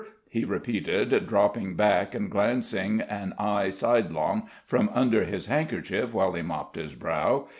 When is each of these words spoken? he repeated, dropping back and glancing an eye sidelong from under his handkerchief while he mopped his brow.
he 0.27 0.43
repeated, 0.43 1.27
dropping 1.27 1.75
back 1.75 2.15
and 2.15 2.31
glancing 2.31 3.01
an 3.01 3.35
eye 3.37 3.69
sidelong 3.69 4.49
from 4.65 4.89
under 4.95 5.25
his 5.25 5.45
handkerchief 5.45 6.11
while 6.11 6.33
he 6.33 6.41
mopped 6.41 6.75
his 6.75 6.95
brow. 6.95 7.45